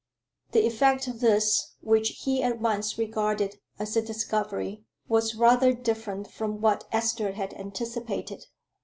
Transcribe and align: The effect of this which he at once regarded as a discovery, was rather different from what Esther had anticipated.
The 0.53 0.65
effect 0.65 1.07
of 1.07 1.19
this 1.19 1.75
which 1.81 2.09
he 2.23 2.41
at 2.41 2.59
once 2.59 2.97
regarded 2.97 3.59
as 3.77 3.95
a 3.95 4.01
discovery, 4.01 4.83
was 5.07 5.35
rather 5.35 5.73
different 5.73 6.27
from 6.31 6.59
what 6.59 6.87
Esther 6.91 7.33
had 7.33 7.53
anticipated. 7.53 8.47